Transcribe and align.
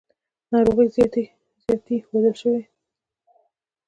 ناروغۍ 0.51 0.87
زیاتې 1.63 1.95
ښودل 2.07 2.35
شوې. 2.41 2.61